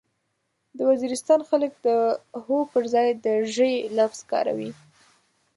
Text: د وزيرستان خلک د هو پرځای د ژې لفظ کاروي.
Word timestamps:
د 0.77 0.79
وزيرستان 0.89 1.39
خلک 1.49 1.71
د 1.87 1.89
هو 2.43 2.57
پرځای 2.73 3.07
د 3.25 3.27
ژې 3.53 3.71
لفظ 3.97 4.19
کاروي. 4.31 4.71